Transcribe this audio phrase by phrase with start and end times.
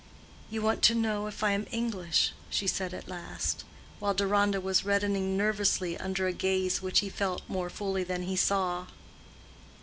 [0.49, 3.63] "You want to know if I am English?" she said at last,
[3.99, 8.35] while Deronda was reddening nervously under a gaze which he felt more fully than he
[8.35, 8.87] saw.